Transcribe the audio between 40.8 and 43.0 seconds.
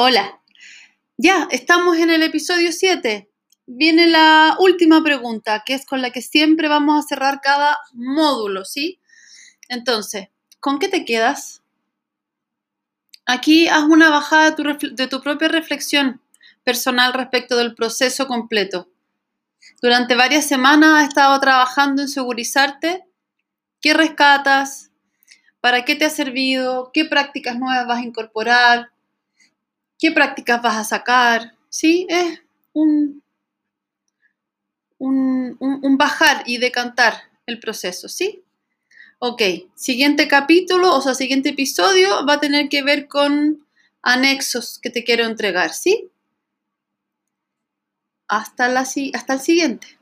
o sea, siguiente episodio va a tener que